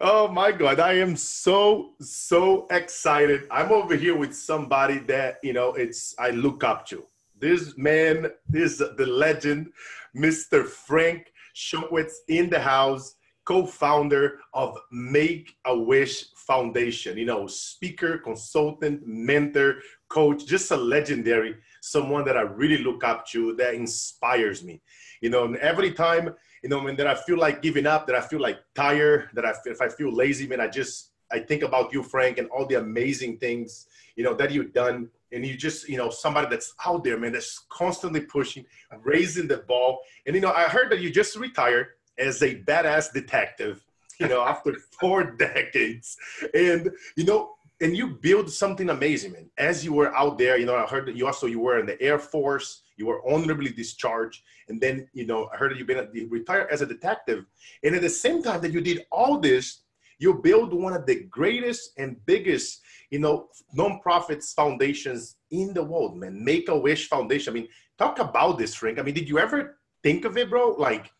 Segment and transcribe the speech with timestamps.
[0.00, 0.80] oh my God.
[0.80, 3.46] I am so, so excited.
[3.50, 7.04] I'm over here with somebody that, you know, it's, I look up to.
[7.38, 9.72] This man is the legend,
[10.16, 10.66] Mr.
[10.66, 17.18] Frank Shankwitz in the house, co-founder of Make a Wish Foundation.
[17.18, 23.26] You know, speaker, consultant, mentor, coach, just a legendary, someone that I really look up
[23.28, 24.80] to, that inspires me.
[25.22, 28.20] You know, every time, you know, when that I feel like giving up, that I
[28.20, 31.92] feel like tired, that I if I feel lazy, man, I just I think about
[31.92, 35.08] you, Frank, and all the amazing things, you know, that you've done.
[35.30, 38.66] And you just you know somebody that's out there man that's constantly pushing
[39.02, 40.00] raising the ball.
[40.26, 41.86] And you know i heard that you just retired
[42.18, 43.82] as a badass detective
[44.20, 46.18] you know after four decades.
[46.52, 50.66] And you know and you build something amazing man as you were out there you
[50.66, 53.70] know i heard that you also you were in the air force you were honorably
[53.70, 57.44] discharged and then you know i heard that you've been you retired as a detective
[57.82, 59.82] and at the same time that you did all this
[60.18, 62.80] you build one of the greatest and biggest
[63.12, 66.42] you know, nonprofits foundations in the world, man.
[66.42, 67.52] Make a Wish Foundation.
[67.52, 68.98] I mean, talk about this, Frank.
[68.98, 70.70] I mean, did you ever think of it, bro?
[70.70, 71.12] Like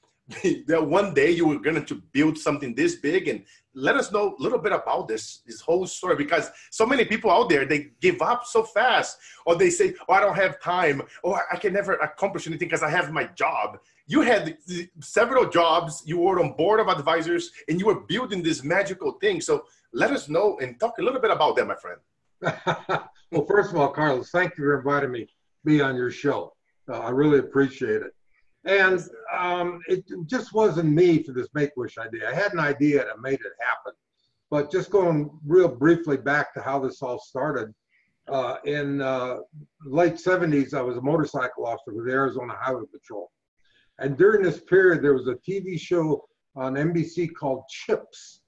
[0.67, 3.45] that one day you were going to build something this big and
[3.75, 7.31] let us know a little bit about this this whole story because so many people
[7.31, 11.01] out there they give up so fast or they say oh i don't have time
[11.23, 14.59] or i can never accomplish anything because i have my job you had
[15.01, 19.41] several jobs you were on board of advisors and you were building this magical thing
[19.41, 22.01] so let us know and talk a little bit about that, my friend.
[23.31, 25.33] well, first of all, Carlos, thank you for inviting me to
[25.65, 26.55] be on your show.
[26.89, 28.15] Uh, I really appreciate it.
[28.65, 29.01] And
[29.37, 32.31] um, it just wasn't me for this Make Wish idea.
[32.31, 33.93] I had an idea and made it happen.
[34.51, 37.75] But just going real briefly back to how this all started,
[38.29, 39.39] uh, in uh,
[39.85, 43.31] late 70s, I was a motorcycle officer with the Arizona Highway Patrol.
[43.99, 48.43] And during this period, there was a TV show on NBC called Chips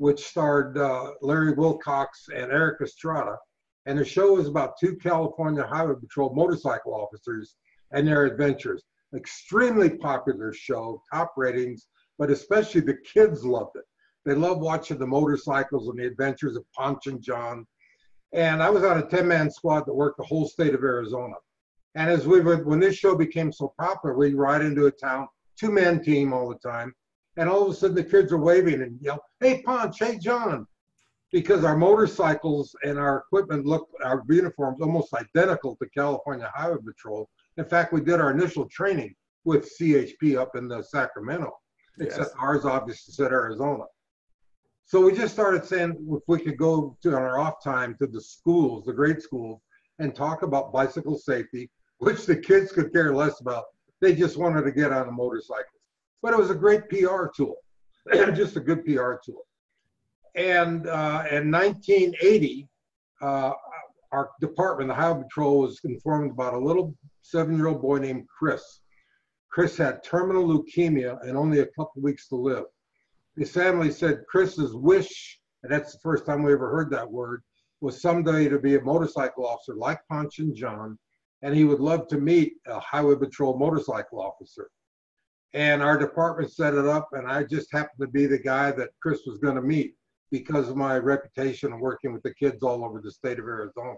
[0.00, 3.36] which starred uh, Larry Wilcox and Erik Estrada.
[3.84, 7.56] And the show was about two California Highway Patrol motorcycle officers
[7.92, 8.82] and their adventures.
[9.14, 11.88] Extremely popular show, top ratings,
[12.18, 13.84] but especially the kids loved it.
[14.24, 17.66] They loved watching the motorcycles and the adventures of Ponch and John.
[18.32, 21.34] And I was on a 10 man squad that worked the whole state of Arizona.
[21.96, 25.26] And as we would, when this show became so popular, we'd ride into a town,
[25.58, 26.94] two man team all the time,
[27.36, 29.98] and all of a sudden the kids are waving and yell, "Hey, Ponch!
[29.98, 30.66] Hey, John!"
[31.32, 37.28] Because our motorcycles and our equipment looked, our uniforms almost identical to California Highway Patrol.
[37.60, 41.52] In fact, we did our initial training with CHP up in the Sacramento,
[42.00, 43.84] except ours obviously said Arizona.
[44.86, 48.06] So we just started saying if we could go to on our off time to
[48.06, 49.60] the schools, the grade schools,
[49.98, 53.64] and talk about bicycle safety, which the kids could care less about.
[54.00, 55.80] They just wanted to get on a motorcycle
[56.22, 57.56] but it was a great PR tool,
[58.34, 59.46] just a good PR tool.
[60.34, 62.68] And uh, in 1980,
[63.22, 63.52] uh,
[64.12, 68.80] our department, the Highway Patrol, was informed about a little seven-year-old boy named Chris.
[69.50, 72.64] Chris had terminal leukemia and only a couple weeks to live.
[73.36, 77.42] His family said Chris's wish, and that's the first time we ever heard that word,
[77.80, 80.98] was someday to be a motorcycle officer like Ponch and John,
[81.42, 84.70] and he would love to meet a Highway Patrol motorcycle officer
[85.52, 88.90] and our department set it up and i just happened to be the guy that
[89.02, 89.94] chris was going to meet
[90.30, 93.96] because of my reputation of working with the kids all over the state of arizona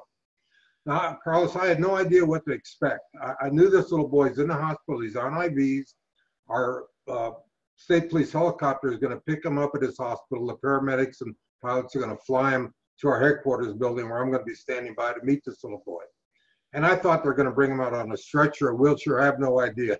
[0.86, 3.02] now carlos i had no idea what to expect.
[3.20, 5.94] I, I knew this little boy's in the hospital he's on ivs
[6.48, 7.30] our uh,
[7.76, 10.46] state police helicopter is going to pick him up at his hospital.
[10.46, 14.30] The paramedics and pilots are going to fly him to our headquarters building where i'm
[14.30, 16.02] going to be standing by to meet this little boy.
[16.72, 19.24] And i thought they're going to bring him out on a stretcher a wheelchair i
[19.24, 19.98] have no idea.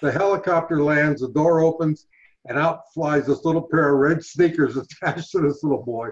[0.00, 2.06] The helicopter lands, the door opens,
[2.48, 6.08] and out flies this little pair of red sneakers attached to this little boy,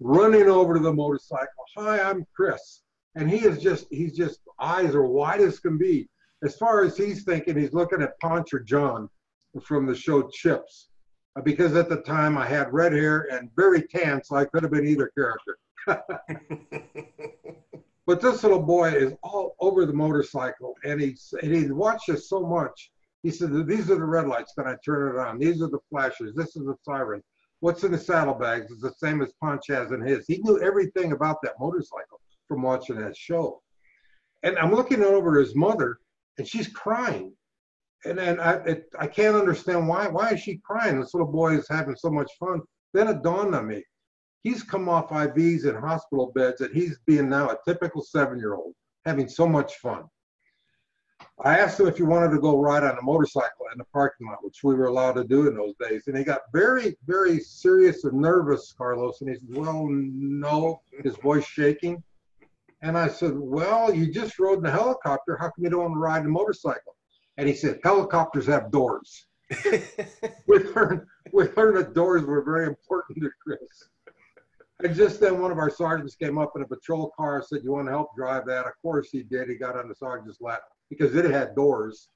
[0.00, 1.46] running over to the motorcycle.
[1.76, 2.82] Hi, I'm Chris.
[3.18, 6.08] And he is just, he's just, eyes are wide as can be.
[6.42, 9.10] As far as he's thinking, he's looking at Ponch or John
[9.62, 10.88] from the show Chips.
[11.36, 14.62] Uh, because at the time I had red hair and very tan, so I could
[14.62, 15.58] have been either character.
[18.06, 22.40] but this little boy is all over the motorcycle, and he's and he watches so
[22.40, 22.90] much
[23.22, 24.52] he said, these are the red lights.
[24.56, 25.38] Then I turn it on.
[25.38, 26.34] These are the flashers.
[26.34, 27.22] This is the siren.
[27.60, 30.26] What's in the saddlebags is the same as Ponch has in his.
[30.26, 32.17] He knew everything about that motorcycle
[32.48, 33.62] from watching that show.
[34.42, 35.98] And I'm looking over his mother,
[36.38, 37.32] and she's crying.
[38.04, 40.08] And then I, it, I can't understand why.
[40.08, 41.00] Why is she crying?
[41.00, 42.60] This little boy is having so much fun.
[42.94, 43.84] Then it dawned on me.
[44.42, 48.72] He's come off IVs and hospital beds, and he's being now a typical seven-year-old,
[49.04, 50.04] having so much fun.
[51.44, 54.26] I asked him if he wanted to go ride on a motorcycle in the parking
[54.26, 56.04] lot, which we were allowed to do in those days.
[56.06, 59.20] And he got very, very serious and nervous, Carlos.
[59.20, 62.02] And he said, Well, no, his voice shaking.
[62.82, 65.36] And I said, Well, you just rode in a helicopter.
[65.36, 66.96] How come you don't want to ride a motorcycle?
[67.36, 69.26] And he said, Helicopters have doors.
[70.46, 71.02] we learned
[71.32, 73.88] we learned that doors were very important to Chris.
[74.84, 77.60] And just then, one of our sergeants came up in a patrol car and said,
[77.64, 79.48] "You want to help drive that?" Of course, he did.
[79.48, 82.08] He got on the sergeant's lap because it had doors,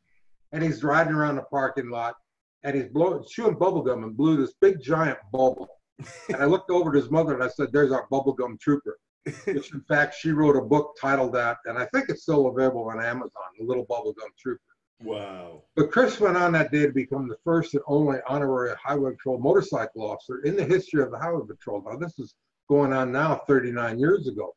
[0.52, 2.14] and he's riding around the parking lot,
[2.62, 5.68] and he's blowing, chewing bubblegum and blew this big giant bubble.
[6.28, 8.98] and I looked over at his mother and I said, "There's our bubblegum trooper."
[9.44, 12.88] Which, in fact, she wrote a book titled that, and I think it's still available
[12.88, 14.60] on Amazon, The Little Bubblegum Trooper.
[15.00, 15.62] Wow.
[15.74, 19.38] But Chris went on that day to become the first and only honorary Highway Patrol
[19.38, 21.82] motorcycle officer in the history of the Highway Patrol.
[21.84, 22.34] Now, this is
[22.69, 24.54] going on now 39 years ago.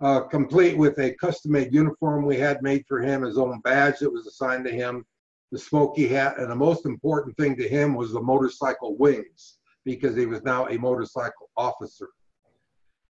[0.00, 3.98] Uh, complete with a custom made uniform we had made for him, his own badge
[3.98, 5.04] that was assigned to him,
[5.52, 10.14] the smoky hat, and the most important thing to him was the motorcycle wings because
[10.16, 12.08] he was now a motorcycle officer.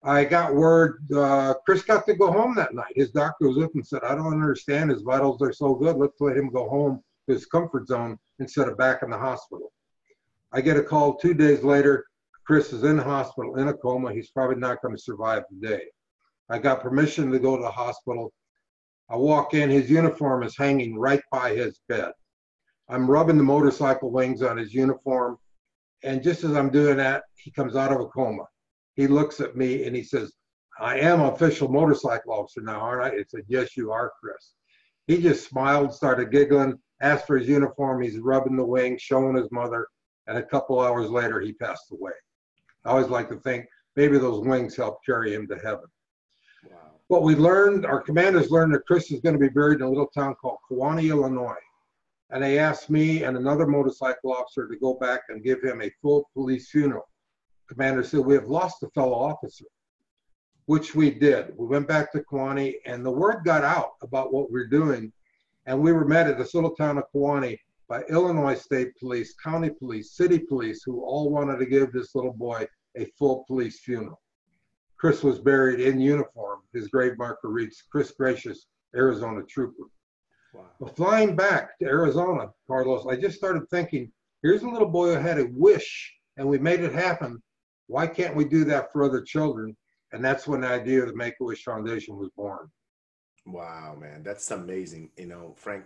[0.02, 2.92] I got word uh, Chris got to go home that night.
[2.96, 4.90] His doctor was up and said, I don't understand.
[4.90, 5.96] His vitals are so good.
[5.96, 9.72] Let's let him go home to his comfort zone instead of back in the hospital.
[10.52, 12.06] I get a call two days later.
[12.46, 14.12] Chris is in the hospital in a coma.
[14.12, 15.82] He's probably not going to survive the day.
[16.48, 18.32] I got permission to go to the hospital.
[19.10, 22.12] I walk in, his uniform is hanging right by his bed.
[22.88, 25.36] I'm rubbing the motorcycle wings on his uniform.
[26.02, 28.44] And just as I'm doing that, he comes out of a coma
[29.00, 30.34] he looks at me and he says,
[30.78, 33.18] I am official motorcycle officer now, aren't I?
[33.18, 34.52] I said, Yes, you are, Chris.
[35.06, 38.02] He just smiled, started giggling, asked for his uniform.
[38.02, 39.86] He's rubbing the wing, showing his mother.
[40.26, 42.12] And a couple hours later, he passed away.
[42.84, 43.66] I always like to think
[43.96, 45.86] maybe those wings helped carry him to heaven.
[46.70, 46.76] Wow.
[47.08, 49.88] What we learned, our commanders learned that Chris is going to be buried in a
[49.88, 51.54] little town called Kewanee, Illinois.
[52.30, 55.90] And they asked me and another motorcycle officer to go back and give him a
[56.02, 57.09] full police funeral
[57.70, 59.64] commander said, we have lost a fellow officer,
[60.66, 61.56] which we did.
[61.56, 65.12] We went back to Kewanee and the word got out about what we are doing.
[65.66, 67.58] And we were met at this little town of Kewanee
[67.88, 72.32] by Illinois State Police, County Police, City Police, who all wanted to give this little
[72.32, 74.20] boy a full police funeral.
[74.96, 76.60] Chris was buried in uniform.
[76.72, 78.58] His grave marker reads, Chris Greicius,
[78.94, 79.84] Arizona Trooper.
[80.52, 80.66] Wow.
[80.80, 84.10] But flying back to Arizona, Carlos, I just started thinking,
[84.42, 87.40] here's a little boy who had a wish and we made it happen
[87.90, 89.76] why can't we do that for other children?
[90.12, 92.70] And that's when the idea of the Make a Wish Foundation was born.
[93.46, 95.10] Wow, man, that's amazing.
[95.16, 95.84] You know, Frank,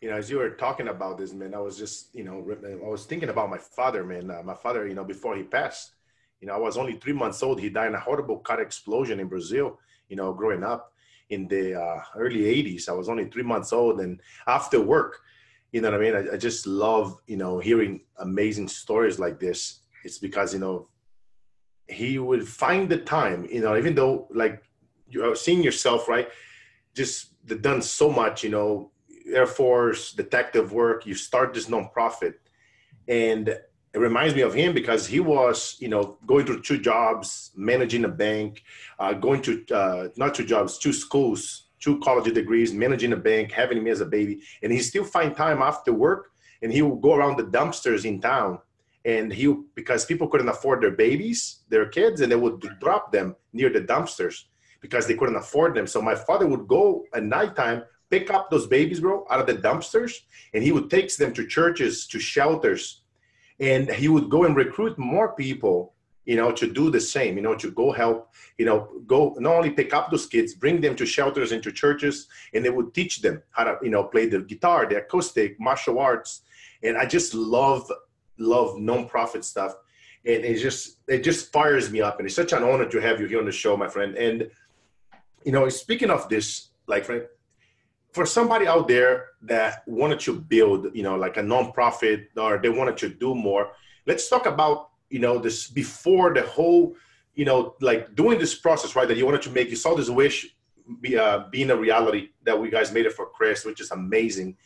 [0.00, 2.88] you know, as you were talking about this, man, I was just, you know, I
[2.88, 4.30] was thinking about my father, man.
[4.30, 5.92] Uh, my father, you know, before he passed,
[6.40, 7.60] you know, I was only three months old.
[7.60, 9.78] He died in a horrible car explosion in Brazil,
[10.08, 10.92] you know, growing up
[11.28, 12.88] in the uh, early 80s.
[12.88, 14.00] I was only three months old.
[14.00, 15.20] And after work,
[15.70, 16.16] you know what I mean?
[16.16, 19.80] I, I just love, you know, hearing amazing stories like this.
[20.04, 20.88] It's because, you know,
[21.88, 24.62] he would find the time, you know, even though like
[25.08, 26.28] you're seeing yourself, right?
[26.94, 28.90] Just done so much, you know,
[29.26, 32.34] Air Force, detective work, you start this nonprofit.
[33.08, 37.50] And it reminds me of him because he was, you know, going through two jobs,
[37.54, 38.62] managing a bank,
[38.98, 43.52] uh, going to uh, not two jobs, two schools, two college degrees, managing a bank,
[43.52, 46.30] having me as a baby, and he still find time after work,
[46.62, 48.58] and he will go around the dumpsters in town
[49.04, 53.34] and he because people couldn't afford their babies their kids and they would drop them
[53.52, 54.44] near the dumpsters
[54.80, 55.86] because they couldn't afford them.
[55.86, 59.54] So my father would go at nighttime pick up those babies bro out of the
[59.54, 60.12] dumpsters
[60.52, 63.02] and he would take them to churches to shelters
[63.58, 65.94] and he would go and recruit more people
[66.26, 69.54] you know to do the same you know to go help you know go not
[69.54, 72.92] only pick up those kids bring them to shelters and to churches and they would
[72.92, 76.42] teach them how to you know play the guitar the acoustic martial arts.
[76.82, 77.90] And i just love
[78.42, 79.74] love nonprofit stuff,
[80.24, 83.20] and it just it just fires me up, and it's such an honor to have
[83.20, 84.16] you here on the show, my friend.
[84.16, 84.50] And
[85.44, 87.26] you know, speaking of this, like friend,
[88.12, 92.68] for somebody out there that wanted to build, you know, like a nonprofit or they
[92.68, 93.72] wanted to do more,
[94.06, 96.94] let's talk about you know this before the whole,
[97.34, 99.08] you know, like doing this process, right?
[99.08, 100.54] That you wanted to make, you saw this wish
[101.00, 104.56] be, uh, being a reality that we guys made it for Chris, which is amazing.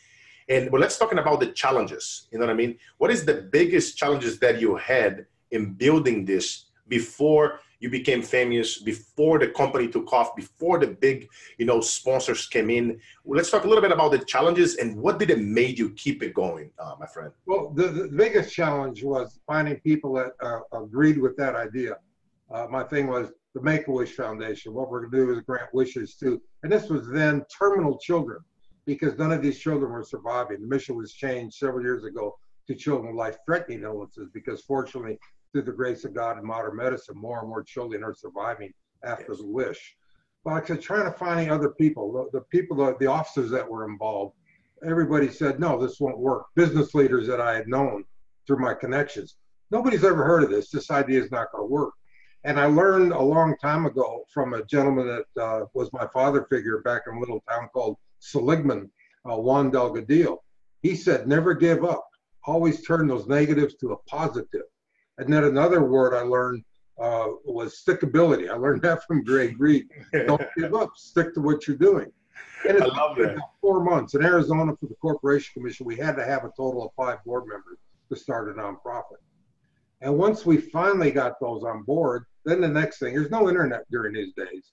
[0.49, 2.27] And well, let's talking about the challenges.
[2.31, 2.77] You know what I mean?
[2.97, 8.79] What is the biggest challenges that you had in building this before you became famous,
[8.79, 11.27] before the company took off, before the big,
[11.57, 12.99] you know, sponsors came in?
[13.23, 15.89] Well, let's talk a little bit about the challenges and what did it made you
[15.91, 17.31] keep it going, uh, my friend?
[17.45, 21.97] Well, the, the biggest challenge was finding people that uh, agreed with that idea.
[22.49, 24.73] Uh, my thing was the Make a Wish Foundation.
[24.73, 28.39] What we're going to do is grant wishes to, and this was then terminal children
[28.87, 30.61] because none of these children were surviving.
[30.61, 35.19] The mission was changed several years ago to children with life-threatening illnesses because fortunately,
[35.51, 39.33] through the grace of God and modern medicine, more and more children are surviving after
[39.33, 39.39] yes.
[39.39, 39.95] the wish.
[40.43, 43.69] But I said, trying to find other people, the, the people, the, the officers that
[43.69, 44.35] were involved,
[44.85, 46.45] everybody said, no, this won't work.
[46.55, 48.05] Business leaders that I had known
[48.45, 49.35] through my connections,
[49.69, 50.69] nobody's ever heard of this.
[50.69, 51.93] This idea is not going to work.
[52.45, 56.47] And I learned a long time ago from a gentleman that uh, was my father
[56.49, 58.89] figure back in a little town called Seligman,
[59.29, 60.37] uh, Juan Delgadillo.
[60.81, 62.07] He said, never give up.
[62.45, 64.63] Always turn those negatives to a positive.
[65.17, 66.63] And then another word I learned
[67.01, 68.49] uh, was stickability.
[68.49, 69.87] I learned that from Greg Reid.
[70.13, 70.91] Don't give up.
[70.95, 72.11] Stick to what you're doing.
[72.67, 73.37] And it's I love that.
[73.61, 75.85] four months in Arizona for the Corporation Commission.
[75.85, 79.21] We had to have a total of five board members to start a nonprofit.
[80.01, 83.85] And once we finally got those on board, then the next thing, there's no internet
[83.91, 84.71] during these days.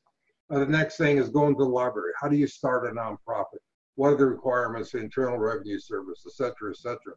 [0.50, 2.12] Uh, the next thing is going to the library.
[2.20, 3.60] How do you start a nonprofit?
[3.96, 7.14] What are the requirements, Internal Revenue Service, et cetera, et cetera.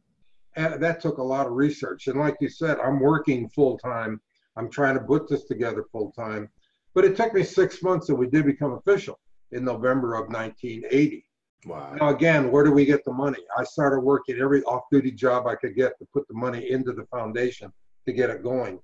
[0.56, 2.08] And that took a lot of research.
[2.08, 4.22] And like you said, I'm working full time.
[4.56, 6.50] I'm trying to put this together full time.
[6.94, 9.20] But it took me six months and we did become official
[9.52, 11.26] in November of 1980.
[11.66, 11.96] Wow.
[12.00, 13.40] Now, again, where do we get the money?
[13.58, 16.94] I started working every off duty job I could get to put the money into
[16.94, 17.72] the foundation
[18.06, 18.80] to get it going.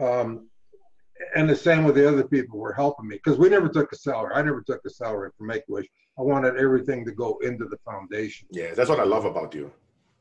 [0.00, 0.49] Um,
[1.34, 3.92] and the same with the other people who were helping me because we never took
[3.92, 4.32] a salary.
[4.34, 5.86] I never took a salary for Make Wish.
[6.18, 8.48] I wanted everything to go into the foundation.
[8.50, 9.70] Yeah, that's what I love about you.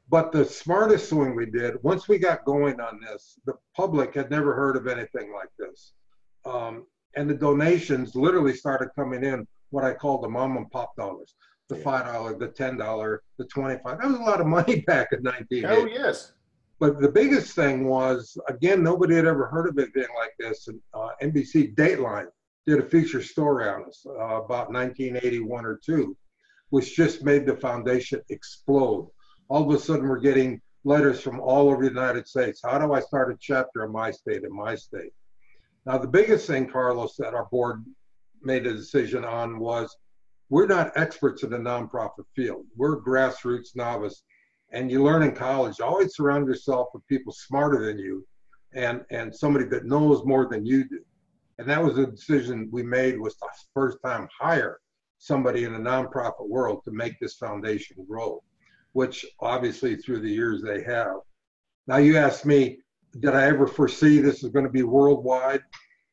[0.10, 4.32] But the smartest thing we did, once we got going on this, the public had
[4.32, 5.94] never heard of anything like this.
[6.46, 10.96] Um, and the donations literally started coming in what I call the mom and pop
[10.96, 11.36] dollars
[11.70, 11.84] the yeah.
[11.84, 15.68] $5, the $10, the 25 That was a lot of money back in 1980.
[15.68, 16.34] Oh, yes.
[16.80, 20.70] But the biggest thing was, again, nobody had ever heard of anything like this.
[20.70, 22.28] And uh, NBC Dateline
[22.66, 26.16] did a feature story on us uh, about 1981 or two,
[26.70, 29.10] which just made the foundation explode.
[29.50, 32.62] All of a sudden, we're getting letters from all over the United States.
[32.64, 35.12] How do I start a chapter in my state, in my state?
[35.86, 37.84] Now, the biggest thing, Carlos, that our board
[38.42, 39.98] made a decision on was
[40.50, 42.66] we're not experts in the nonprofit field.
[42.78, 44.24] We're grassroots novice
[44.72, 48.26] and you learn in college always surround yourself with people smarter than you
[48.74, 51.00] and and somebody that knows more than you do.
[51.58, 54.80] And that was a decision we made was the first time hire
[55.18, 58.42] somebody in the nonprofit world to make this foundation grow
[58.94, 61.18] which obviously through the years they have.
[61.88, 62.80] Now you asked me
[63.20, 65.62] did i ever foresee this is going to be worldwide?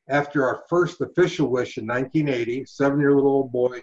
[0.09, 3.81] After our first official wish in 1980 seven year old boy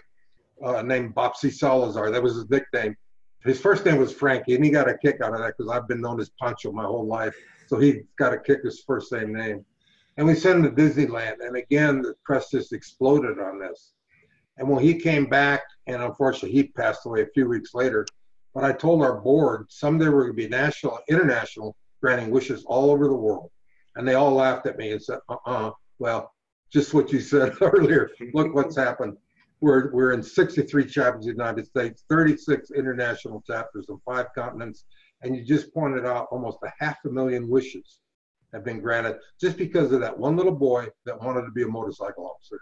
[0.64, 2.96] uh, named Bopsy Salazar that was his nickname
[3.44, 5.86] his first name was Frankie, and he got a kick out of that because I've
[5.86, 7.34] been known as Pancho my whole life.
[7.66, 9.64] So he got a kick his first same name.
[10.16, 11.36] And we sent him to Disneyland.
[11.40, 13.92] And again, the press just exploded on this.
[14.56, 18.06] And when he came back, and unfortunately he passed away a few weeks later,
[18.54, 22.90] but I told our board someday we're going to be national, international, granting wishes all
[22.90, 23.50] over the world.
[23.96, 25.68] And they all laughed at me and said, uh uh-uh.
[25.68, 26.32] uh well,
[26.72, 28.10] just what you said earlier.
[28.32, 29.16] Look what's happened.
[29.60, 34.84] We're, we're in 63 chapters in the United States, 36 international chapters on five continents,
[35.22, 38.00] and you just pointed out almost a half a million wishes
[38.54, 41.66] have been granted just because of that one little boy that wanted to be a
[41.66, 42.60] motorcycle officer.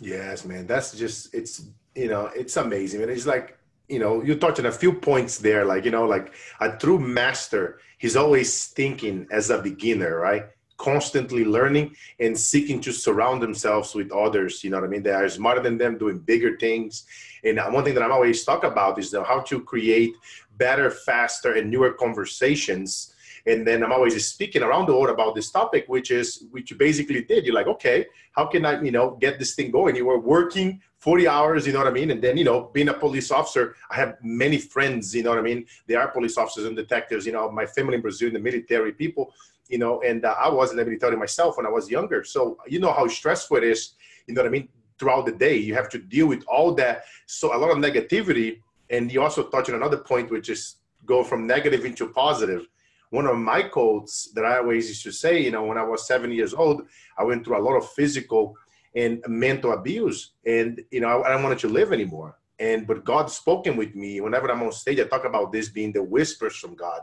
[0.00, 3.58] Yes, man, that's just it's you know it's amazing, and it's like
[3.88, 6.98] you know you touched on a few points there, like you know like a true
[6.98, 10.46] master, he's always thinking as a beginner, right?
[10.82, 15.04] Constantly learning and seeking to surround themselves with others you know what i mean?
[15.04, 17.04] They are smarter than them doing bigger things.
[17.44, 20.14] And uh, one thing that i'm always talk about is how to create
[20.58, 23.14] better faster and newer conversations.
[23.46, 26.76] And then i'm always speaking around the world about this topic which is which you
[26.76, 27.46] basically did.
[27.46, 27.98] You're like okay
[28.32, 29.94] how can i you know get this thing going?
[29.94, 30.68] You were working
[31.02, 32.12] 40 hours, you know what I mean?
[32.12, 35.40] And then, you know, being a police officer, I have many friends, you know what
[35.40, 35.66] I mean?
[35.88, 39.34] They are police officers and detectives, you know, my family in Brazil, the military people
[39.72, 42.22] you know, and uh, I wasn't able to tell myself when I was younger.
[42.24, 43.94] So you know how stressful it is,
[44.26, 45.56] you know what I mean, throughout the day.
[45.56, 47.04] You have to deal with all that.
[47.24, 48.60] So a lot of negativity.
[48.90, 50.76] And you also touch on another point, which is
[51.06, 52.68] go from negative into positive.
[53.08, 56.06] One of my quotes that I always used to say, you know, when I was
[56.06, 56.82] seven years old,
[57.18, 58.54] I went through a lot of physical
[58.94, 60.32] and mental abuse.
[60.44, 62.36] And, you know, I, I don't want to live anymore.
[62.58, 65.92] And, but God spoken with me whenever I'm on stage, I talk about this being
[65.92, 67.00] the whispers from God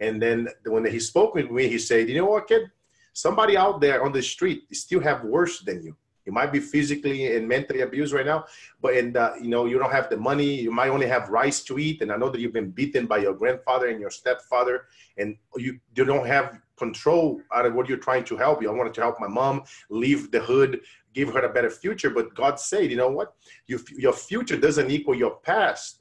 [0.00, 2.70] and then when he spoke with me, he said, "You know what, kid?
[3.12, 5.96] Somebody out there on the street still have worse than you.
[6.24, 8.44] You might be physically and mentally abused right now,
[8.82, 10.60] but and uh, you know you don't have the money.
[10.60, 13.18] You might only have rice to eat, and I know that you've been beaten by
[13.18, 14.84] your grandfather and your stepfather,
[15.16, 18.70] and you you don't have control out of what you're trying to help you.
[18.70, 20.80] I wanted to help my mom leave the hood,
[21.12, 22.10] give her a better future.
[22.10, 23.34] But God said, you know what?
[23.66, 26.00] You, your future doesn't equal your past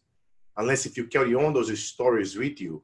[0.57, 2.83] unless if you carry on those stories with you.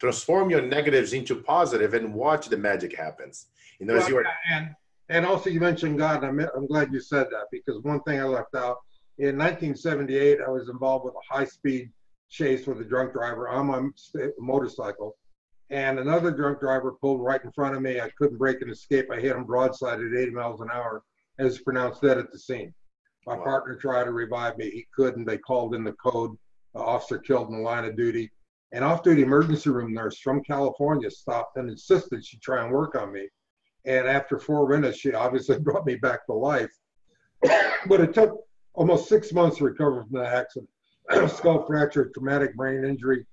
[0.00, 3.46] Transform your negatives into positive and watch the magic happens.
[3.78, 4.24] You know, well, as you are.
[4.50, 4.74] And,
[5.10, 6.24] and also, you mentioned God.
[6.24, 8.78] I'm, I'm glad you said that because one thing I left out
[9.18, 11.90] in 1978, I was involved with a high speed
[12.30, 13.88] chase with a drunk driver on my
[14.38, 15.16] motorcycle.
[15.68, 18.00] And another drunk driver pulled right in front of me.
[18.00, 19.08] I couldn't break and escape.
[19.12, 21.02] I hit him broadside at 80 miles an hour
[21.38, 22.72] as pronounced dead at the scene.
[23.26, 23.44] My wow.
[23.44, 24.70] partner tried to revive me.
[24.70, 25.26] He couldn't.
[25.26, 26.36] They called in the code.
[26.74, 28.30] The officer killed in the line of duty.
[28.72, 33.12] An off-duty emergency room nurse from California stopped and insisted she try and work on
[33.12, 33.28] me.
[33.84, 36.70] And after four minutes, she obviously brought me back to life.
[37.86, 38.38] but it took
[38.74, 40.70] almost six months to recover from the accident.
[41.30, 43.26] Skull fracture, traumatic brain injury,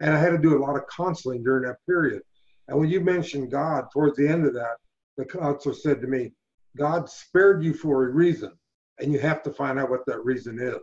[0.00, 2.22] and I had to do a lot of counseling during that period.
[2.68, 4.76] And when you mentioned God, towards the end of that,
[5.16, 6.32] the counselor said to me,
[6.76, 8.52] God spared you for a reason,
[9.00, 10.80] and you have to find out what that reason is.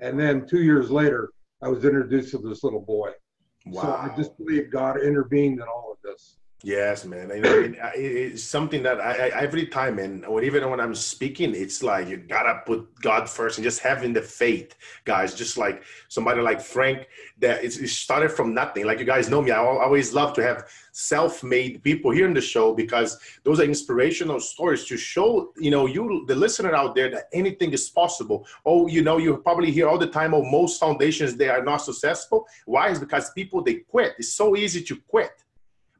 [0.00, 1.30] And then two years later,
[1.62, 3.12] I was introduced to this little boy.
[3.66, 3.82] Wow.
[3.82, 6.36] So I just believe God intervened in all of this.
[6.66, 7.28] Yes, man.
[7.28, 10.80] You uh, know, it, it's something that I, I, every time, and when, even when
[10.80, 15.32] I'm speaking, it's like you gotta put God first and just having the faith, guys.
[15.32, 17.06] Just like somebody like Frank,
[17.38, 18.84] that it started from nothing.
[18.84, 22.40] Like you guys know me, I always love to have self-made people here in the
[22.40, 27.08] show because those are inspirational stories to show you know you the listener out there
[27.12, 28.44] that anything is possible.
[28.64, 30.34] Oh, you know, you probably hear all the time.
[30.34, 32.44] Oh, most foundations they are not successful.
[32.64, 32.88] Why?
[32.88, 34.14] Is because people they quit.
[34.18, 35.30] It's so easy to quit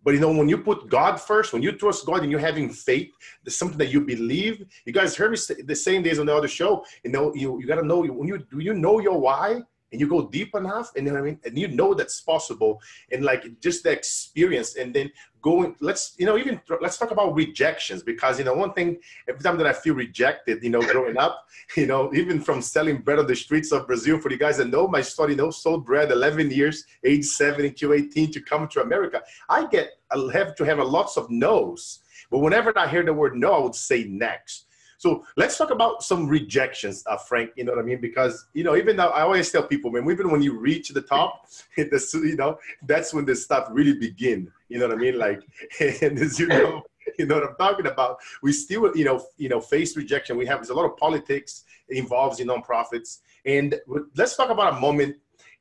[0.06, 2.70] but you know, when you put God first, when you trust God and you're having
[2.70, 4.64] faith, there's something that you believe.
[4.84, 6.84] You guys heard me say, the same days on the other show.
[7.02, 10.00] You know, you, you got to know when you do you know your why and
[10.00, 13.24] you go deep enough, and you know I mean, and you know that's possible, and
[13.24, 15.10] like just the experience, and then
[15.42, 15.76] going.
[15.80, 18.98] Let's you know even let's talk about rejections because you know one thing
[19.28, 21.46] every time that I feel rejected, you know, growing up,
[21.76, 24.18] you know, even from selling bread on the streets of Brazil.
[24.18, 27.72] For you guys that know my story, you know, sold bread 11 years, age 7
[27.74, 29.22] to 18 to come to America.
[29.48, 32.00] I get I have to have a lots of no's,
[32.30, 34.66] but whenever I hear the word no, I would say next
[34.98, 37.50] so let's talk about some rejections, uh, Frank.
[37.56, 38.00] You know what I mean?
[38.00, 41.02] Because you know, even though I always tell people, man, even when you reach the
[41.02, 44.50] top, the, you know, that's when the stuff really begin.
[44.68, 45.18] You know what I mean?
[45.18, 45.42] Like,
[46.02, 46.82] and as you know,
[47.18, 48.18] you know what I'm talking about.
[48.42, 50.36] We still, you know, you know, face rejection.
[50.36, 53.78] We have there's a lot of politics involved in nonprofits, and
[54.16, 55.16] let's talk about a moment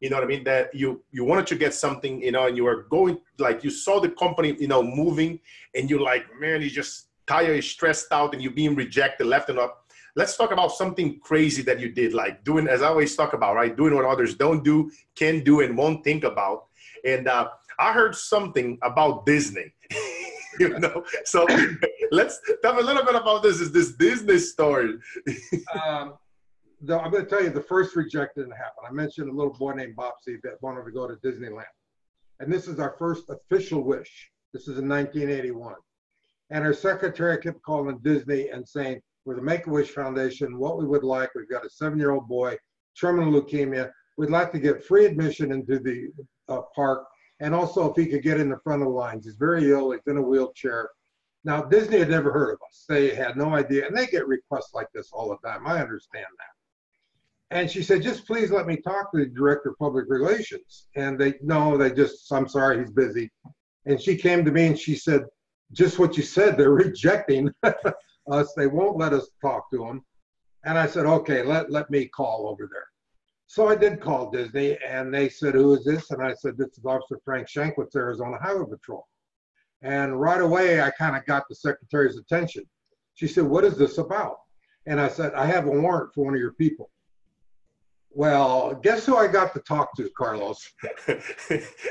[0.05, 2.55] you know what I mean, that you you wanted to get something, you know, and
[2.55, 5.39] you were going like you saw the company, you know, moving,
[5.73, 9.57] and you're like, man, you just tired, stressed out, and you're being rejected left and
[9.57, 9.91] up.
[10.15, 13.55] Let's talk about something crazy that you did, like doing, as I always talk about,
[13.55, 13.75] right?
[13.75, 16.65] Doing what others don't do, can do, and won't think about.
[17.03, 19.73] And uh, I heard something about Disney.
[20.59, 21.47] you know, so
[22.11, 23.59] let's talk a little bit about this.
[23.59, 24.99] Is this Disney story?
[25.83, 26.13] um,
[26.91, 28.83] I'm going to tell you the first rejection didn't happen.
[28.87, 31.63] I mentioned a little boy named Bopsy that wanted to go to Disneyland,
[32.39, 34.31] and this is our first official wish.
[34.53, 35.75] This is in 1981.
[36.51, 41.03] And our secretary kept calling Disney and saying, we're the Make-A-Wish Foundation, what we would
[41.03, 42.55] like, we've got a seven-year-old boy,
[42.99, 43.91] terminal leukemia.
[44.17, 46.09] We'd like to get free admission into the
[46.47, 47.05] uh, park.
[47.39, 49.25] And also if he could get in the front of the lines.
[49.25, 50.89] He's very ill, he's in a wheelchair.
[51.43, 52.85] Now, Disney had never heard of us.
[52.87, 53.87] They had no idea.
[53.87, 55.67] And they get requests like this all the time.
[55.67, 56.64] I understand that.
[57.55, 60.87] And she said, just please let me talk to the director of public relations.
[60.97, 63.31] And they, no, they just, I'm sorry, he's busy.
[63.85, 65.21] And she came to me and she said,
[65.71, 67.49] just what you said, they're rejecting
[68.29, 68.53] us.
[68.57, 70.03] They won't let us talk to them.
[70.65, 72.87] And I said, okay, let, let me call over there.
[73.47, 76.11] So I did call Disney and they said, who is this?
[76.11, 79.07] And I said, this is Officer Frank Shankwitz, Arizona Highway Patrol.
[79.81, 82.65] And right away, I kind of got the secretary's attention.
[83.13, 84.39] She said, what is this about?
[84.87, 86.89] And I said, I have a warrant for one of your people.
[88.17, 90.73] Well, guess who I got to talk to, Carlos?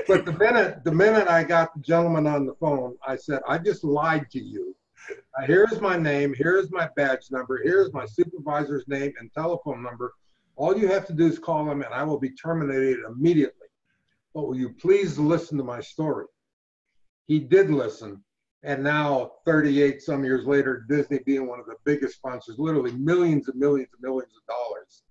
[0.08, 3.58] but the minute the minute I got the gentleman on the phone, I said, I
[3.58, 4.74] just lied to you.
[5.10, 10.14] Uh, here's my name, here's my badge number, here's my supervisor's name and telephone number.
[10.56, 13.68] All you have to do is call him and I will be terminated immediately.
[14.32, 16.24] But will you please listen to my story?
[17.26, 18.24] He did listen.
[18.62, 23.48] And now, 38 some years later, Disney being one of the biggest sponsors, literally millions
[23.48, 25.02] and millions and millions of dollars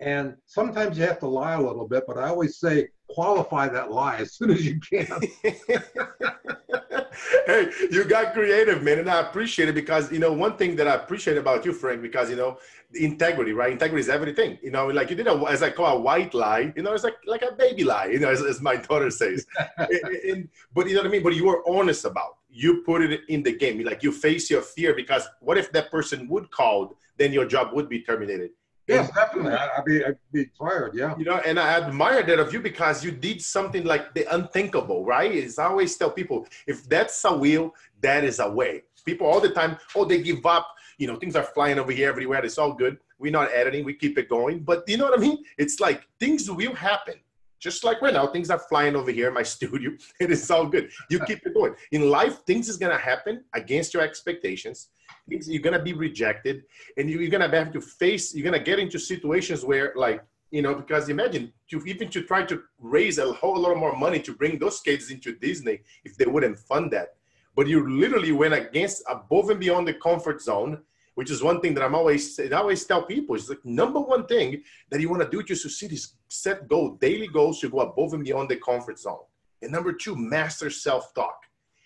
[0.00, 3.90] and sometimes you have to lie a little bit, but I always say qualify that
[3.90, 5.20] lie as soon as you can.
[7.46, 10.88] hey, you got creative, man, and I appreciate it because you know one thing that
[10.88, 12.58] I appreciate about you, Frank, because you know
[12.94, 13.72] integrity, right?
[13.72, 14.58] Integrity is everything.
[14.62, 16.72] You know, like you did a, as I call a white lie.
[16.76, 18.06] You know, it's like like a baby lie.
[18.06, 19.46] You know, as, as my daughter says.
[19.76, 21.22] and, and, but you know what I mean.
[21.22, 22.36] But you were honest about.
[22.50, 23.82] You put it in the game.
[23.82, 26.96] Like you face your fear because what if that person would call?
[27.18, 28.50] Then your job would be terminated
[28.88, 29.52] Yes, and, definitely.
[29.52, 30.94] I'd be, I'd be inspired.
[30.94, 31.16] Yeah.
[31.16, 35.04] You know, and I admire that of you because you did something like the unthinkable,
[35.04, 35.30] right?
[35.30, 38.82] It's I always tell people if that's a will, that is a way.
[39.04, 40.68] People all the time, oh, they give up.
[40.98, 42.44] You know, things are flying over here everywhere.
[42.44, 42.98] It's all good.
[43.18, 43.84] We're not editing.
[43.84, 44.60] We keep it going.
[44.60, 45.44] But you know what I mean?
[45.58, 47.14] It's like things will happen.
[47.62, 49.92] Just like right now, things are flying over here in my studio.
[50.18, 50.90] It is all good.
[51.08, 51.74] You keep it going.
[51.92, 54.88] In life, things is gonna happen against your expectations
[55.26, 56.64] you're gonna be rejected
[56.96, 60.74] and you're gonna have to face you're gonna get into situations where like you know
[60.74, 64.58] because imagine to even to try to raise a whole lot more money to bring
[64.58, 67.14] those kids into disney if they wouldn't fund that
[67.54, 70.78] but you literally went against above and beyond the comfort zone
[71.14, 74.26] which is one thing that i'm always i always tell people is like number one
[74.26, 77.80] thing that you want to do to succeed is set goal daily goals to go
[77.80, 79.24] above and beyond the comfort zone
[79.62, 81.36] and number two master self-talk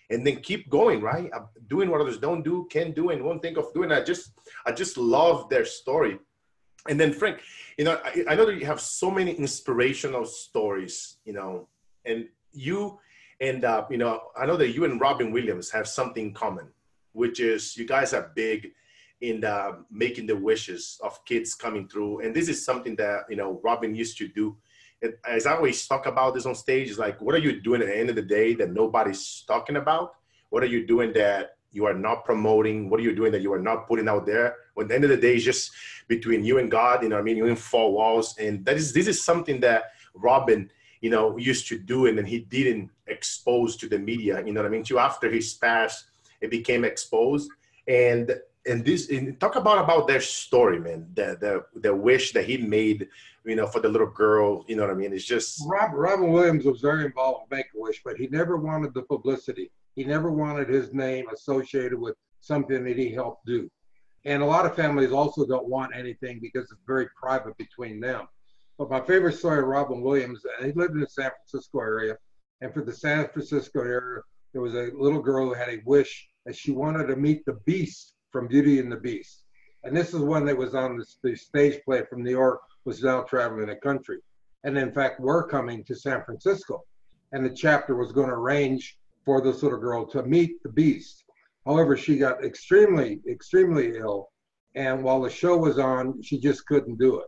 [0.09, 1.29] and then keep going, right?
[1.67, 3.91] doing what others don't do, can do, and won't think of doing.
[3.91, 4.31] I just,
[4.65, 6.17] I just love their story.
[6.87, 7.41] And then Frank,
[7.77, 11.67] you know, I, I know that you have so many inspirational stories, you know,
[12.05, 12.99] and you
[13.41, 16.69] and uh, you know, I know that you and Robin Williams have something common,
[17.11, 18.71] which is you guys are big
[19.21, 23.35] in uh, making the wishes of kids coming through, and this is something that you
[23.35, 24.57] know Robin used to do
[25.25, 27.87] as I always talk about this on stage, is like, what are you doing at
[27.87, 30.15] the end of the day that nobody's talking about?
[30.49, 32.89] What are you doing that you are not promoting?
[32.89, 34.55] What are you doing that you are not putting out there?
[34.73, 35.71] When the end of the day is just
[36.07, 38.93] between you and God, you know, I mean, you're in four walls, and that is
[38.93, 43.75] this is something that Robin, you know, used to do, and then he didn't expose
[43.77, 44.43] to the media.
[44.43, 44.83] You know what I mean?
[44.83, 46.05] Too after his pass,
[46.41, 47.51] it became exposed,
[47.87, 48.31] and
[48.67, 51.07] and this and talk about about their story, man.
[51.15, 53.07] The the the wish that he made,
[53.45, 54.65] you know, for the little girl.
[54.67, 55.13] You know what I mean?
[55.13, 58.57] It's just Rob, Robin Williams was very involved with Make a Wish, but he never
[58.57, 59.71] wanted the publicity.
[59.95, 63.69] He never wanted his name associated with something that he helped do.
[64.25, 68.27] And a lot of families also don't want anything because it's very private between them.
[68.77, 72.15] But my favorite story of Robin Williams, he lived in the San Francisco area,
[72.61, 74.21] and for the San Francisco area,
[74.53, 77.59] there was a little girl who had a wish that she wanted to meet the
[77.65, 79.43] Beast from Beauty and the Beast.
[79.83, 83.03] And this is one that was on the, the stage play from New York, was
[83.03, 84.19] now traveling the country.
[84.63, 86.83] And in fact, we're coming to San Francisco.
[87.31, 91.23] And the chapter was going to arrange for this little girl to meet the Beast.
[91.65, 94.29] However, she got extremely, extremely ill.
[94.75, 97.27] And while the show was on, she just couldn't do it.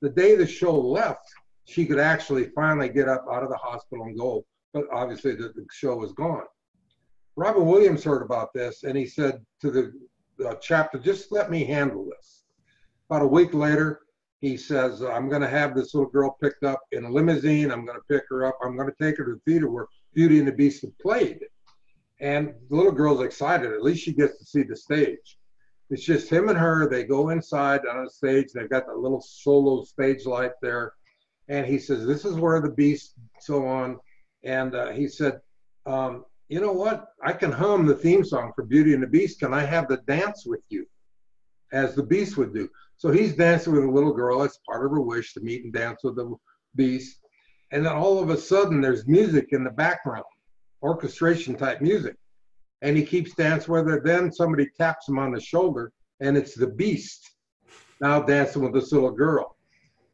[0.00, 1.28] The day the show left,
[1.64, 5.52] she could actually finally get up out of the hospital and go, but obviously the,
[5.54, 6.44] the show was gone.
[7.36, 9.92] Robin Williams heard about this and he said to the
[10.46, 12.44] uh, chapter, just let me handle this.
[13.08, 14.00] About a week later,
[14.40, 17.70] he says, I'm going to have this little girl picked up in a limousine.
[17.70, 18.56] I'm going to pick her up.
[18.62, 21.40] I'm going to take her to the theater where Beauty and the Beast had played.
[22.20, 23.72] And the little girl's excited.
[23.72, 25.38] At least she gets to see the stage.
[25.90, 26.88] It's just him and her.
[26.88, 28.48] They go inside on a stage.
[28.52, 30.92] They've got the little solo stage light there.
[31.48, 33.98] And he says, This is where the beast, so on.
[34.44, 35.40] And uh, he said,
[35.86, 37.08] um, you know what?
[37.22, 39.40] I can hum the theme song for Beauty and the Beast.
[39.40, 40.86] Can I have the dance with you?
[41.72, 42.68] As the Beast would do.
[42.96, 44.42] So he's dancing with a little girl.
[44.42, 46.34] It's part of her wish to meet and dance with the
[46.74, 47.20] Beast.
[47.70, 50.24] And then all of a sudden, there's music in the background,
[50.82, 52.16] orchestration type music.
[52.80, 54.00] And he keeps dancing with her.
[54.00, 57.30] Then somebody taps him on the shoulder, and it's the Beast
[58.00, 59.56] now dancing with this little girl.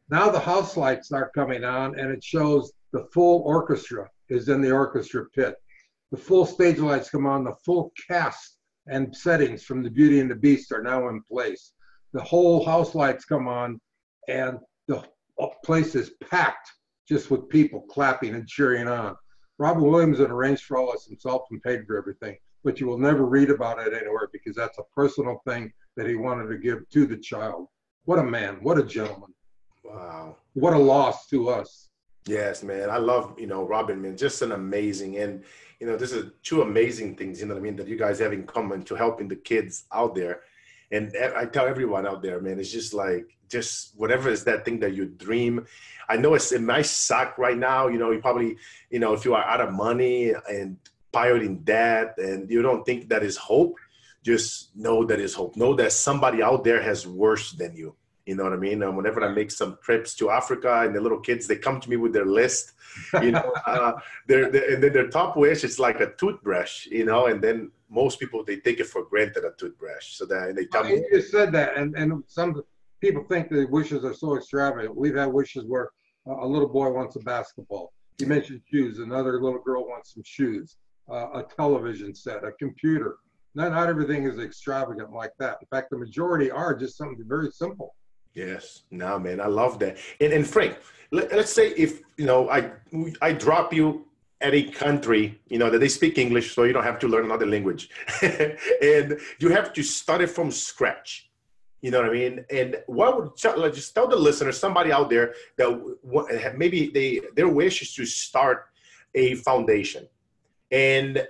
[0.09, 4.61] Now the house lights start coming on, and it shows the full orchestra is in
[4.61, 5.55] the orchestra pit
[6.11, 10.29] the full stage lights come on, the full cast and settings from the Beauty and
[10.29, 11.73] the Beast are now in place.
[12.13, 13.79] The whole house lights come on,
[14.27, 15.03] and the
[15.63, 16.71] place is packed
[17.07, 19.15] just with people clapping and cheering on.
[19.57, 22.97] Robin Williams had arranged for all this himself and paid for everything, but you will
[22.97, 26.87] never read about it anywhere because that's a personal thing that he wanted to give
[26.89, 27.67] to the child.
[28.05, 28.57] What a man!
[28.61, 29.33] What a gentleman!
[29.83, 30.37] Wow!
[30.53, 31.89] What a loss to us.
[32.27, 32.89] Yes, man.
[32.89, 34.17] I love you know Robin, man.
[34.17, 35.43] Just an amazing and
[35.79, 38.19] you know, this is two amazing things, you know what I mean, that you guys
[38.19, 40.41] have in common to helping the kids out there.
[40.91, 44.79] And I tell everyone out there, man, it's just like, just whatever is that thing
[44.79, 45.65] that you dream.
[46.07, 47.87] I know it's, it might suck right now.
[47.87, 48.57] You know, you probably,
[48.89, 50.77] you know, if you are out of money and
[51.11, 53.75] piling debt and you don't think that is hope,
[54.23, 55.55] just know that is hope.
[55.55, 57.95] Know that somebody out there has worse than you.
[58.25, 58.81] You know what I mean?
[58.83, 61.89] And whenever I make some trips to Africa and the little kids, they come to
[61.89, 62.73] me with their list
[63.21, 63.93] you know, uh,
[64.27, 67.71] their, their, and then their top wish is like a toothbrush, you know, and then
[67.89, 70.13] most people they take it for granted a toothbrush.
[70.13, 70.95] So that they tell me.
[70.95, 72.61] You just said that, and and some
[73.01, 74.95] people think the wishes are so extravagant.
[74.95, 75.89] We've had wishes where
[76.25, 77.93] a little boy wants a basketball.
[78.19, 78.99] You mentioned shoes.
[78.99, 80.77] Another little girl wants some shoes,
[81.09, 83.17] uh, a television set, a computer.
[83.53, 85.57] Not not everything is extravagant like that.
[85.61, 87.95] In fact, the majority are just something very simple.
[88.35, 89.97] Yes, no, man, I love that.
[90.19, 90.77] And, and Frank,
[91.11, 92.71] let, us say if you know I
[93.21, 94.05] I drop you
[94.41, 97.23] at a country, you know that they speak English, so you don't have to learn
[97.23, 97.89] another language,
[98.21, 101.31] and you have to start it from scratch.
[101.81, 102.45] You know what I mean?
[102.49, 107.81] And what would just tell the listener, somebody out there that maybe they their wish
[107.81, 108.65] is to start
[109.13, 110.09] a foundation,
[110.71, 111.25] and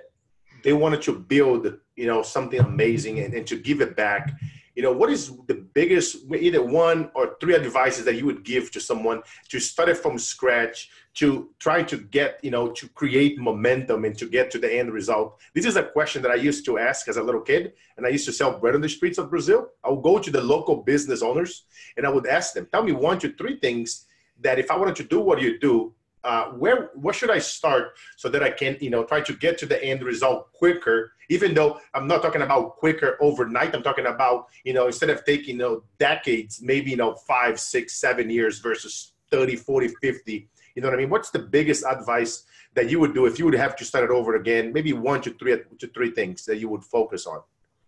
[0.64, 4.32] they wanted to build, you know, something amazing and, and to give it back
[4.76, 8.70] you know what is the biggest either one or three advices that you would give
[8.70, 13.38] to someone to start it from scratch to try to get you know to create
[13.38, 15.40] momentum and to get to the end result?
[15.54, 18.10] This is a question that i used to ask as a little kid and i
[18.10, 19.70] used to sell bread on the streets of brazil.
[19.82, 21.64] I would go to the local business owners
[21.96, 24.04] and i would ask them tell me one to three things
[24.40, 25.94] that if i wanted to do what you do
[26.26, 29.56] uh, where what should I start so that I can you know try to get
[29.58, 31.12] to the end result quicker?
[31.28, 35.24] Even though I'm not talking about quicker overnight I'm talking about you know instead of
[35.24, 40.48] taking you know decades maybe you know five six seven years versus 30 40 50
[40.74, 41.10] you know what I mean?
[41.10, 44.10] What's the biggest advice that you would do if you would have to start it
[44.10, 44.72] over again?
[44.74, 47.40] Maybe one to three to three things that you would focus on.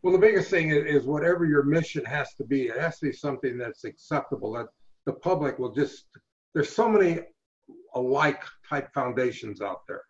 [0.02, 3.12] Well the biggest thing is whatever your mission has to be it has to be
[3.12, 4.68] something that's acceptable that
[5.06, 6.04] the public will just
[6.54, 7.20] there's so many
[7.94, 10.02] alike type foundations out there.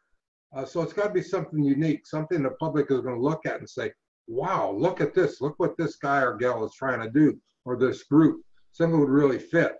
[0.54, 3.44] Uh, so it's got to be something unique, something the public is going to look
[3.46, 3.92] at and say,
[4.26, 5.40] wow, look at this.
[5.40, 8.42] Look what this guy or gal is trying to do, or this group.
[8.72, 9.76] Something would really fit.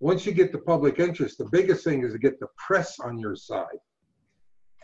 [0.00, 3.18] Once you get the public interest, the biggest thing is to get the press on
[3.18, 3.66] your side.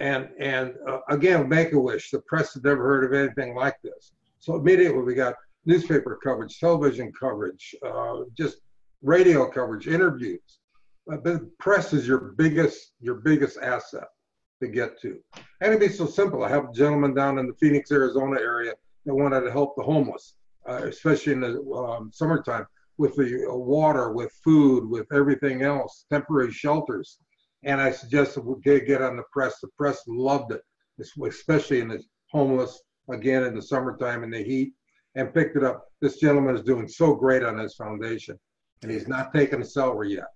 [0.00, 2.10] And and uh, again, Make a Wish.
[2.10, 4.12] The press has never heard of anything like this.
[4.40, 8.58] So immediately we got newspaper coverage, television coverage, uh, just
[9.02, 10.58] radio coverage, interviews
[11.06, 14.08] the press is your biggest your biggest asset
[14.62, 15.18] to get to.
[15.60, 16.44] And it'd be so simple.
[16.44, 18.72] I have a gentleman down in the Phoenix, Arizona area
[19.04, 20.34] that wanted to help the homeless,
[20.68, 26.06] uh, especially in the um, summertime, with the uh, water, with food, with everything else,
[26.10, 27.18] temporary shelters.
[27.64, 29.60] And I suggested we get, get on the press.
[29.60, 30.62] The press loved it,
[31.00, 34.72] especially in the homeless, again in the summertime in the heat,
[35.14, 35.86] and picked it up.
[36.00, 38.38] This gentleman is doing so great on his foundation,
[38.82, 40.28] and he's not taking a salary yet.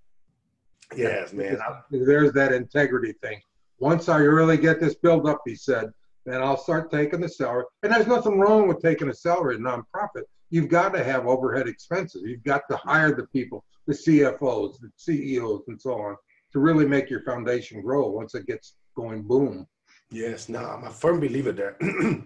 [0.96, 1.58] Yes, man.
[1.90, 3.40] There's that integrity thing.
[3.78, 5.90] Once I really get this built up, he said,
[6.24, 7.64] then I'll start taking the salary.
[7.82, 10.24] And there's nothing wrong with taking a salary in nonprofit.
[10.50, 12.22] You've got to have overhead expenses.
[12.24, 16.16] You've got to hire the people, the CFOs, the CEOs, and so on,
[16.52, 19.66] to really make your foundation grow once it gets going boom.
[20.10, 21.76] Yes, no, I'm a firm believer there.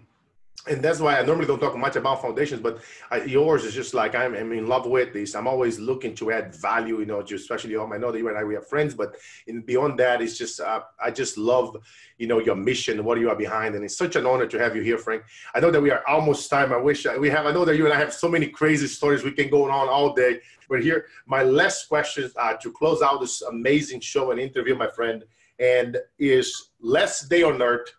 [0.68, 2.78] and that's why I normally don't talk much about foundations, but
[3.26, 5.34] yours is just like I'm, I'm, in love with this.
[5.34, 8.38] I'm always looking to add value, you know, just especially I know that you and
[8.38, 9.16] I we have friends, but
[9.48, 11.76] in, beyond that, it's just uh, I just love,
[12.16, 14.76] you know, your mission, what you are behind, and it's such an honor to have
[14.76, 15.24] you here, Frank.
[15.52, 16.72] I know that we are almost time.
[16.72, 17.46] I wish we have.
[17.46, 19.88] I know that you and I have so many crazy stories we can go on
[19.88, 20.38] all day,
[20.68, 24.88] but here my last question uh, to close out this amazing show and interview, my
[24.88, 25.24] friend,
[25.58, 27.92] and is last day on earth.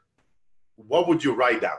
[0.77, 1.77] What would you write down?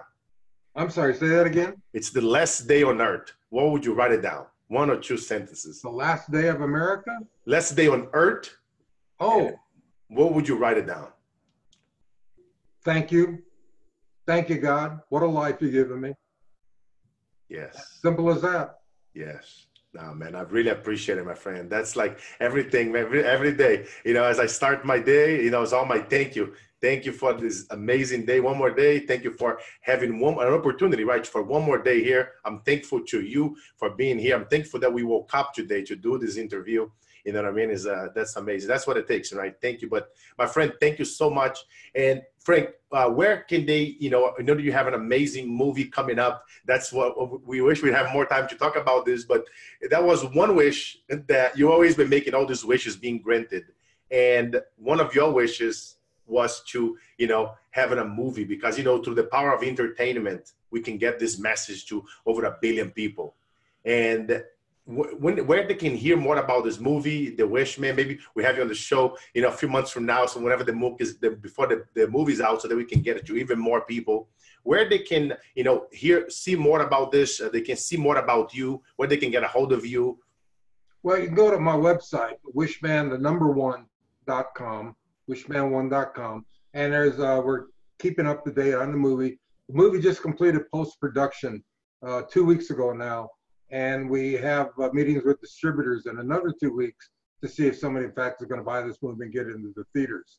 [0.77, 1.81] I'm sorry, say that again.
[1.93, 3.33] It's the last day on earth.
[3.51, 4.47] What would you write it down?
[4.69, 5.81] One or two sentences.
[5.81, 7.17] The last day of America?
[7.47, 8.57] Last day on earth.
[9.21, 9.53] Oh.
[10.09, 11.09] What would you write it down?
[12.85, 13.43] Thank you.
[14.27, 15.01] Thank you, God.
[15.11, 16.15] What a life you've given me.
[17.49, 17.99] Yes.
[18.03, 18.81] Simple as that.
[19.15, 19.67] Yes.
[19.93, 21.71] No, man, I really appreciate it, my friend.
[21.71, 23.87] That's like everything, every, every day.
[24.05, 26.55] You know, as I start my day, you know, it's all my thank you.
[26.85, 28.41] Thank you for this amazing day.
[28.41, 28.99] One more day.
[28.99, 31.27] Thank you for having one an opportunity, right?
[31.27, 32.33] For one more day here.
[32.45, 34.37] I'm thankful to you for being here.
[34.37, 36.91] I'm thankful that we woke up today to do this interview.
[37.25, 37.71] You know what I mean?
[37.71, 38.69] Is uh, that's amazing.
[38.69, 39.55] That's what it takes, right?
[39.63, 39.89] Thank you.
[39.89, 41.59] But my friend, thank you so much.
[41.95, 45.49] And Frank, uh, where can they, you know, I know that you have an amazing
[45.49, 46.45] movie coming up.
[46.67, 49.47] That's what we wish we'd have more time to talk about this, but
[49.89, 53.65] that was one wish that you always been making all these wishes being granted.
[54.11, 59.03] And one of your wishes was to you know having a movie because you know
[59.03, 63.35] through the power of entertainment we can get this message to over a billion people.
[63.85, 64.43] And
[64.87, 68.57] when where they can hear more about this movie the wish man maybe we have
[68.57, 70.97] you on the show you know a few months from now so whenever the movie
[70.99, 73.59] is the, before the, the movie's out so that we can get it to even
[73.59, 74.29] more people.
[74.63, 78.17] Where they can you know hear see more about this uh, they can see more
[78.17, 80.19] about you where they can get a hold of you.
[81.03, 83.87] Well you can go to my website wishman the number one
[84.27, 84.97] dot com
[85.31, 86.45] wishman1.com.
[86.75, 87.67] And there's uh, we're
[87.99, 89.39] keeping up to date on the movie.
[89.69, 91.63] The movie just completed post production
[92.05, 93.31] uh, two weeks ago now,
[93.71, 97.11] and we have uh, meetings with distributors in another two weeks
[97.43, 99.55] to see if somebody in fact is going to buy this movie and get it
[99.55, 100.39] into the theaters.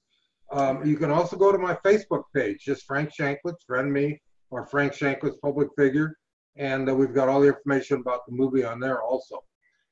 [0.52, 4.21] Um, you can also go to my Facebook page, just Frank Shankwitz, friend me,
[4.52, 6.17] or Frank Shankwitz, public figure,
[6.56, 9.43] and uh, we've got all the information about the movie on there also.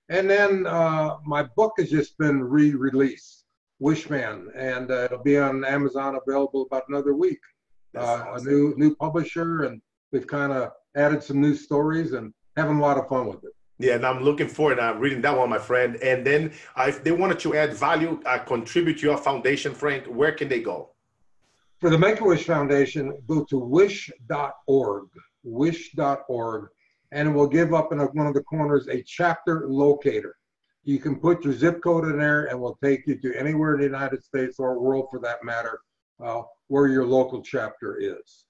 [0.09, 3.42] And then uh, my book has just been re-released,
[3.83, 7.39] Wishman, and uh, it'll be on Amazon available about another week.
[7.95, 8.47] Uh, awesome.
[8.47, 12.81] A new new publisher, and we've kind of added some new stories and having a
[12.81, 13.51] lot of fun with it.
[13.79, 15.97] Yeah, and I'm looking forward to reading that one, my friend.
[15.97, 20.05] And then uh, if they wanted to add value, uh, contribute to your foundation, Frank,
[20.05, 20.91] where can they go?
[21.79, 25.07] For the Make-A-Wish Foundation, go to wish.org,
[25.43, 26.69] wish.org,
[27.11, 30.37] and it will give up in one of the corners a chapter locator.
[30.83, 33.79] You can put your zip code in there and we'll take you to anywhere in
[33.79, 35.79] the United States or world for that matter,
[36.23, 38.45] uh, where your local chapter is.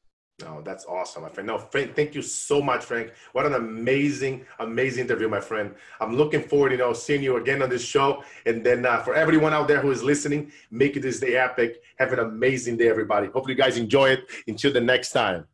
[0.47, 1.45] Oh, that's awesome, my friend.
[1.45, 3.11] No, Frank, thank you so much, Frank.
[3.33, 5.75] What an amazing, amazing interview, my friend.
[6.01, 8.23] I'm looking forward, you know, seeing you again on this show.
[8.47, 11.81] And then uh, for everyone out there who is listening, make this day epic.
[11.97, 13.27] Have an amazing day, everybody.
[13.27, 14.25] Hopefully, you guys enjoy it.
[14.47, 15.45] Until the next time.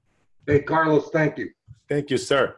[0.47, 1.51] Hey, Carlos, thank you.
[1.89, 2.55] Thank you, sir.